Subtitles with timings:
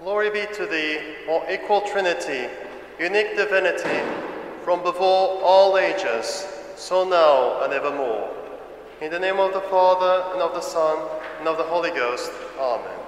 [0.00, 2.46] Glory be to thee, O equal Trinity,
[3.00, 4.00] unique divinity,
[4.62, 8.30] from before all ages, so now and evermore.
[9.00, 11.04] In the name of the Father, and of the Son,
[11.40, 12.30] and of the Holy Ghost.
[12.60, 12.98] Amen.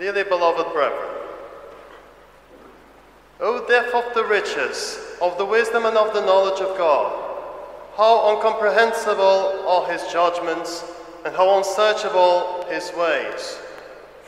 [0.00, 1.14] Dearly beloved brethren,
[3.38, 7.12] O depth of the riches, of the wisdom and of the knowledge of God,
[7.96, 10.84] how incomprehensible are his judgments,
[11.24, 13.60] and how unsearchable his ways.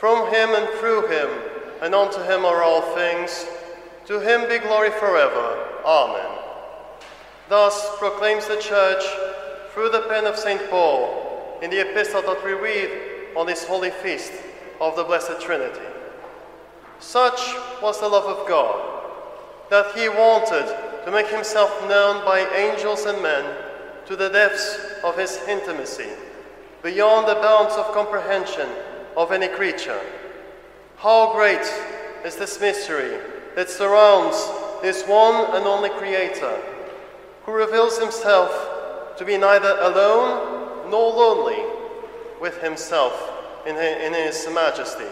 [0.01, 1.29] From him and through him,
[1.79, 3.45] and unto him are all things.
[4.07, 5.67] To him be glory forever.
[5.85, 6.39] Amen.
[7.47, 9.03] Thus proclaims the Church
[9.71, 10.59] through the pen of St.
[10.71, 12.89] Paul in the epistle that we read
[13.37, 14.31] on this holy feast
[14.79, 15.85] of the Blessed Trinity.
[16.99, 19.03] Such was the love of God
[19.69, 20.65] that he wanted
[21.05, 23.45] to make himself known by angels and men
[24.07, 26.09] to the depths of his intimacy,
[26.81, 28.67] beyond the bounds of comprehension
[29.15, 29.99] of any creature.
[30.97, 31.65] How great
[32.23, 33.17] is this mystery
[33.55, 34.49] that surrounds
[34.81, 36.57] this one and only Creator,
[37.45, 41.63] who reveals himself to be neither alone nor lonely
[42.39, 43.31] with himself
[43.65, 45.05] in his majesty.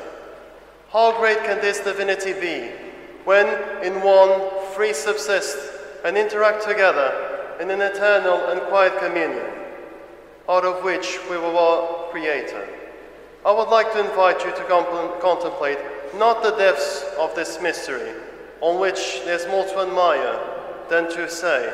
[0.92, 2.72] How great can this divinity be
[3.26, 3.48] when
[3.84, 5.58] in one free subsist
[6.04, 9.46] and interact together in an eternal and quiet communion,
[10.48, 12.79] out of which we were all created?
[13.46, 15.78] I would like to invite you to contemplate
[16.16, 18.12] not the depths of this mystery,
[18.60, 20.40] on which there's more to admire
[20.90, 21.74] than to say,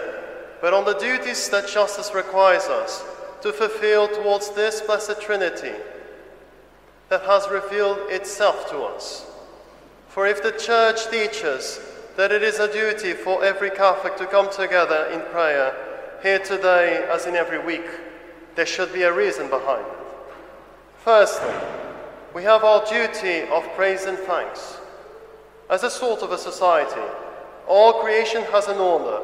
[0.61, 3.03] but on the duties that justice requires us
[3.41, 5.73] to fulfill towards this blessed Trinity
[7.09, 9.25] that has revealed itself to us.
[10.07, 11.79] For if the Church teaches
[12.15, 15.75] that it is a duty for every Catholic to come together in prayer,
[16.21, 17.87] here today as in every week,
[18.55, 20.04] there should be a reason behind it.
[21.05, 21.53] Firstly,
[22.33, 24.77] we have our duty of praise and thanks.
[25.69, 26.99] As a sort of a society,
[27.67, 29.19] all creation has an order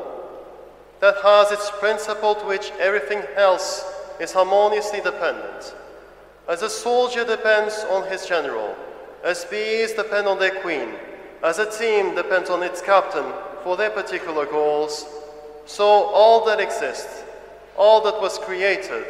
[1.00, 3.84] that has its principle to which everything else
[4.20, 5.74] is harmoniously dependent.
[6.48, 8.76] As a soldier depends on his general,
[9.24, 10.90] as bees depend on their queen,
[11.44, 13.26] as a team depends on its captain
[13.64, 15.08] for their particular goals,
[15.66, 17.24] so all that exists,
[17.76, 19.04] all that was created,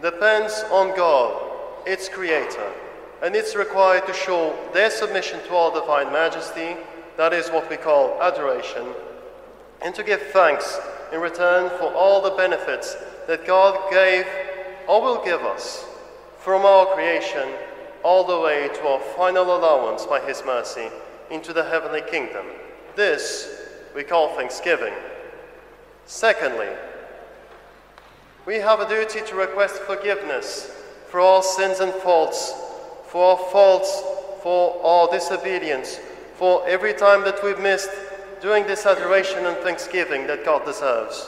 [0.00, 1.45] depends on God,
[1.86, 2.72] its creator,
[3.22, 6.76] and it's required to show their submission to our divine majesty,
[7.16, 8.86] that is what we call adoration,
[9.82, 10.78] and to give thanks
[11.12, 14.26] in return for all the benefits that God gave
[14.88, 15.86] or will give us
[16.38, 17.48] from our creation
[18.02, 20.88] all the way to our final allowance by His mercy
[21.30, 22.46] into the heavenly kingdom.
[22.94, 23.62] This
[23.94, 24.92] we call thanksgiving.
[26.04, 26.68] Secondly,
[28.44, 30.70] we have a duty to request forgiveness
[31.16, 32.52] for all sins and faults,
[33.06, 34.02] for our faults,
[34.42, 35.98] for our disobedience,
[36.34, 37.88] for every time that we've missed
[38.42, 41.26] doing this adoration and thanksgiving that God deserves,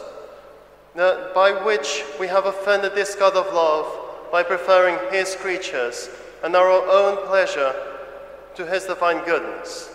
[0.95, 3.87] that by which we have offended this God of love
[4.31, 6.11] by preferring His creatures
[6.45, 7.75] and our own pleasure
[8.57, 9.89] to His divine goodness.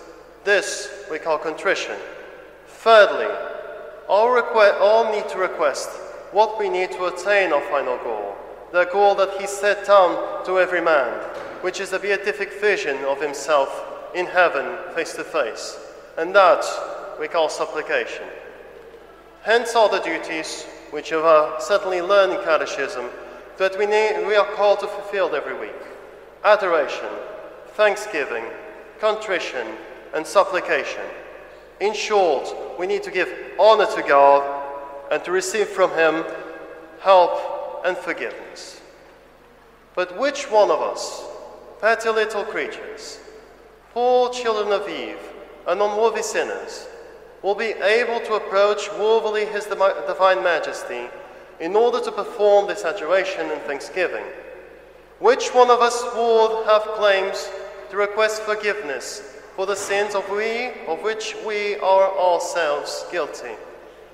[0.44, 1.98] This we call contrition.
[2.66, 3.32] Thirdly,
[4.10, 4.36] all,
[4.82, 5.88] all need to request
[6.32, 8.36] what we need to attain our final goal,
[8.74, 11.14] the goal that He set down to every man,
[11.62, 13.84] which is a beatific vision of Himself
[14.16, 15.80] in heaven face to face.
[16.18, 16.66] And that
[17.20, 18.26] we call supplication.
[19.44, 23.06] Hence are the duties which you have certainly learned in Catechism
[23.58, 25.76] that we, need, we are called to fulfill every week
[26.44, 27.10] adoration,
[27.76, 28.44] thanksgiving,
[29.00, 29.68] contrition,
[30.16, 31.04] and supplication.
[31.80, 34.64] In short, we need to give honor to God
[35.12, 36.26] and to receive from Him
[37.02, 38.82] help and forgiveness.
[39.96, 41.24] But which one of us,
[41.80, 43.20] petty little creatures,
[43.94, 45.20] poor children of Eve,
[45.68, 46.88] and unworthy sinners,
[47.42, 51.10] will be able to approach worthily His divine majesty
[51.60, 54.24] in order to perform this adoration and thanksgiving?
[55.20, 57.50] Which one of us would have claims
[57.92, 59.20] to request forgiveness
[59.56, 63.56] for the sins of we of which we are ourselves guilty,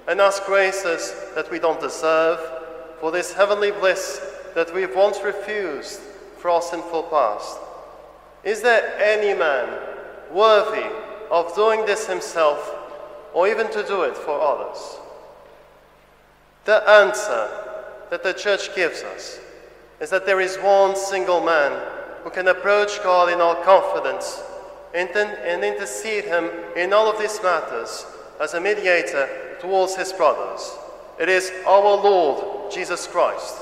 [0.08, 2.59] and ask graces that we don't deserve
[3.00, 4.22] for this heavenly bliss
[4.56, 6.00] that we've once refused
[6.38, 7.57] for our sinful past?
[8.44, 9.69] Is there any man
[10.31, 10.88] worthy
[11.31, 12.75] of doing this himself,
[13.34, 14.98] or even to do it for others?
[16.66, 17.50] The answer
[18.10, 19.40] that the Church gives us
[20.00, 21.80] is that there is one single man
[22.24, 24.42] who can approach God in all confidence
[24.94, 28.06] and, and intercede him in all of these matters
[28.40, 30.72] as a mediator towards his brothers.
[31.19, 33.56] It is our Lord Jesus Christ.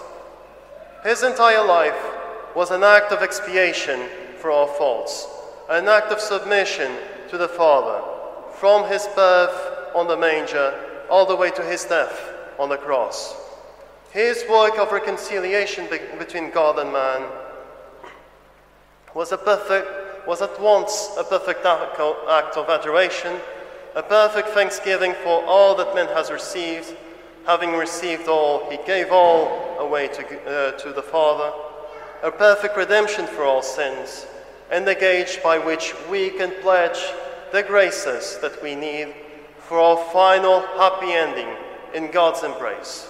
[1.03, 1.97] His entire life
[2.55, 4.01] was an act of expiation
[4.39, 5.27] for our faults,
[5.69, 6.91] an act of submission
[7.29, 8.03] to the Father,
[8.53, 10.73] from his birth on the manger
[11.09, 13.35] all the way to his death on the cross.
[14.11, 17.29] His work of reconciliation be- between God and man
[19.13, 23.37] was, a perfect, was at once a perfect act of adoration,
[23.95, 26.95] a perfect thanksgiving for all that man has received.
[27.47, 31.49] Having received all, he gave all away to, uh, to the Father,
[32.21, 34.27] a perfect redemption for all sins,
[34.69, 36.99] and the gauge by which we can pledge
[37.53, 39.15] the graces that we need
[39.59, 41.47] for our final happy ending
[41.93, 43.07] in God's embrace.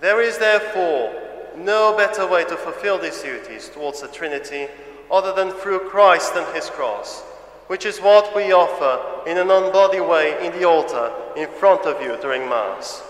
[0.00, 1.12] There is therefore
[1.56, 4.68] no better way to fulfill these duties towards the Trinity
[5.10, 7.22] other than through Christ and His cross,
[7.66, 12.00] which is what we offer in an unbodied way in the altar in front of
[12.00, 13.02] you during Mass.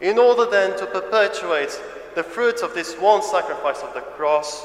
[0.00, 1.80] In order then to perpetuate
[2.14, 4.64] the fruits of this one sacrifice of the cross,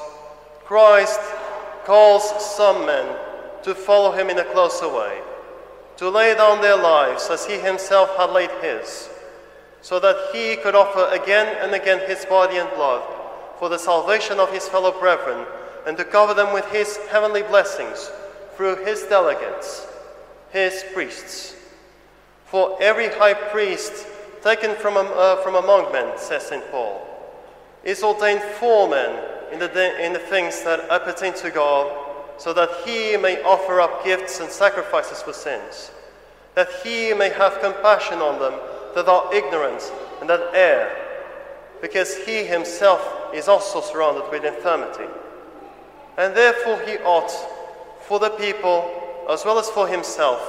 [0.65, 1.19] Christ
[1.85, 2.23] calls
[2.55, 3.15] some men
[3.63, 5.21] to follow him in a closer way,
[5.97, 9.09] to lay down their lives as he himself had laid his,
[9.81, 13.03] so that he could offer again and again his body and blood
[13.57, 15.45] for the salvation of his fellow brethren
[15.85, 18.11] and to cover them with his heavenly blessings
[18.55, 19.87] through his delegates,
[20.51, 21.55] his priests.
[22.45, 24.05] For every high priest
[24.43, 26.63] taken from, uh, from among men, says St.
[26.69, 27.07] Paul,
[27.83, 31.91] is ordained for men in the, in the things that appertain to God,
[32.37, 35.91] so that he may offer up gifts and sacrifices for sins,
[36.55, 38.59] that he may have compassion on them
[38.95, 40.91] that are ignorant and that err,
[41.81, 45.05] because he himself is also surrounded with infirmity.
[46.17, 47.31] And therefore he ought,
[48.01, 50.39] for the people as well as for himself,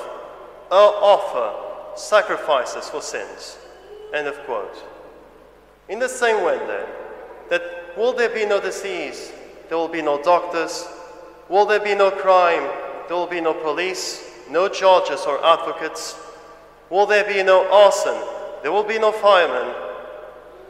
[0.70, 3.58] offer sacrifices for sins.
[4.14, 4.76] End of quote.
[5.88, 6.86] In the same way, then,
[7.50, 9.32] that will there be no disease,
[9.68, 10.86] there will be no doctors.
[11.48, 12.62] Will there be no crime,
[13.06, 16.18] there will be no police, no judges or advocates.
[16.90, 18.18] Will there be no arson,
[18.62, 19.74] there will be no firemen.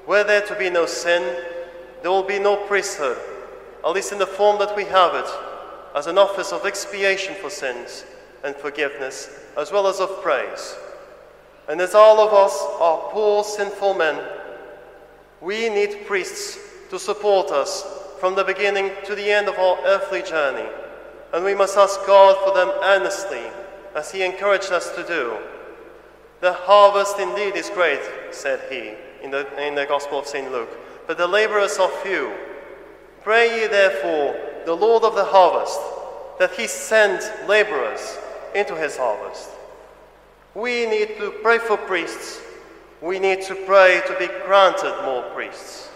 [0.07, 1.23] Were there to be no sin,
[2.03, 3.19] there will be no priesthood,
[3.85, 5.31] at least in the form that we have it,
[5.95, 8.05] as an office of expiation for sins
[8.43, 10.77] and forgiveness, as well as of praise.
[11.69, 14.21] And as all of us are poor, sinful men,
[15.41, 16.59] we need priests
[16.91, 17.85] to support us
[18.21, 20.69] from the beginning to the end of our earthly journey.
[21.33, 23.43] And we must ask God for them earnestly,
[23.95, 25.37] as He encouraged us to do.
[26.41, 28.01] The harvest indeed is great,
[28.31, 28.95] said He
[29.25, 30.53] in the, in the Gospel of St.
[30.53, 30.71] Luke,
[31.07, 32.33] but the laborers are few.
[33.23, 34.37] Pray ye therefore
[34.67, 35.81] the Lord of the harvest
[36.39, 38.19] that He send laborers
[38.55, 39.49] into His harvest.
[40.55, 42.41] We need to pray for priests.
[43.01, 45.91] We need to pray to be granted more priests.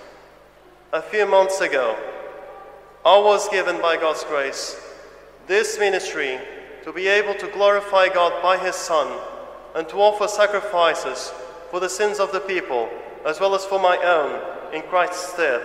[0.93, 1.97] A few months ago,
[3.07, 4.81] I was given by God's grace
[5.47, 6.41] this ministry
[6.83, 9.17] to be able to glorify God by His Son
[9.77, 11.33] and to offer sacrifices
[11.71, 12.89] for the sins of the people
[13.25, 15.65] as well as for my own in Christ's stead.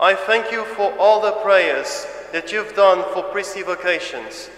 [0.00, 4.48] I thank you for all the prayers that you've done for priestly vocations,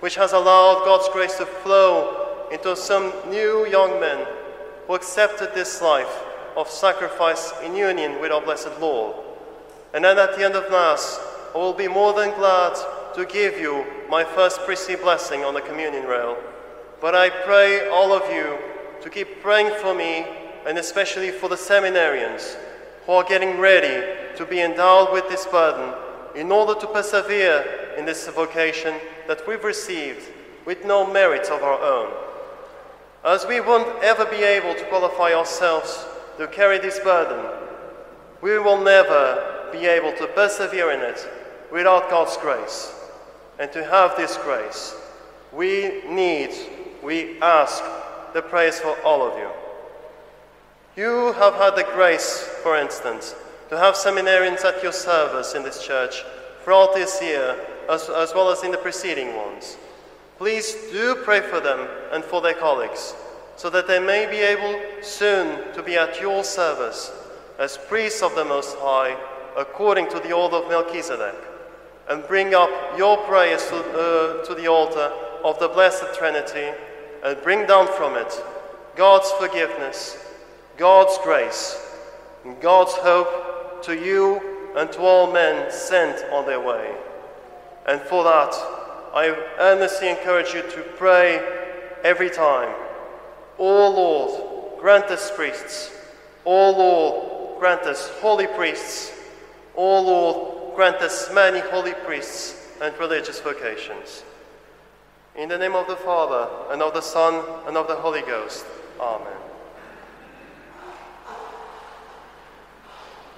[0.00, 4.26] which has allowed God's grace to flow into some new young men
[4.86, 6.22] who accepted this life
[6.56, 9.16] of sacrifice in union with our blessed Lord.
[9.92, 11.20] And then at the end of Mass,
[11.54, 12.76] I will be more than glad
[13.14, 16.36] to give you my first priestly blessing on the communion rail.
[17.00, 18.58] But I pray all of you
[19.02, 20.26] to keep praying for me
[20.66, 22.56] and especially for the seminarians
[23.06, 25.94] who are getting ready to be endowed with this burden
[26.34, 28.94] in order to persevere in this vocation
[29.28, 30.28] that we've received
[30.64, 32.23] with no merits of our own.
[33.24, 36.04] As we won't ever be able to qualify ourselves
[36.36, 37.42] to carry this burden,
[38.42, 41.26] we will never be able to persevere in it
[41.72, 42.94] without God's grace.
[43.58, 44.94] And to have this grace,
[45.52, 46.50] we need,
[47.02, 47.82] we ask
[48.34, 49.48] the praise for all of you.
[50.96, 53.34] You have had the grace, for instance,
[53.70, 56.22] to have seminarians at your service in this church
[56.62, 57.56] throughout this year,
[57.88, 59.78] as, as well as in the preceding ones.
[60.38, 63.14] Please do pray for them and for their colleagues,
[63.56, 67.12] so that they may be able soon to be at your service
[67.58, 69.16] as priests of the Most High,
[69.56, 71.36] according to the order of Melchizedek,
[72.08, 75.12] and bring up your prayers to, uh, to the altar
[75.44, 76.72] of the Blessed Trinity,
[77.24, 78.32] and bring down from it
[78.96, 80.18] God's forgiveness,
[80.76, 81.80] God's grace,
[82.44, 86.94] and God's hope to you and to all men sent on their way.
[87.86, 88.54] And for that,
[89.14, 89.28] I
[89.60, 91.40] earnestly encourage you to pray
[92.02, 92.74] every time.
[93.58, 95.92] O Lord, grant us priests.
[96.44, 99.12] O Lord, grant us holy priests.
[99.76, 104.24] O Lord, grant us many holy priests and religious vocations.
[105.36, 108.66] In the name of the Father, and of the Son, and of the Holy Ghost.
[109.00, 109.43] Amen.